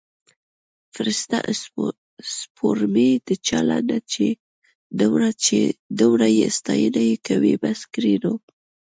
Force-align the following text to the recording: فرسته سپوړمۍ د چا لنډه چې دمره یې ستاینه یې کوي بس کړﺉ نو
فرسته 0.93 1.37
سپوړمۍ 2.37 3.11
د 3.27 3.29
چا 3.47 3.59
لنډه 3.69 3.97
چې 5.43 5.57
دمره 5.99 6.27
یې 6.37 6.47
ستاینه 6.57 7.01
یې 7.09 7.15
کوي 7.27 7.53
بس 7.61 7.79
کړﺉ 7.93 8.15
نو 8.23 8.33